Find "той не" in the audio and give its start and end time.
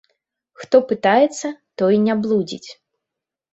1.83-2.19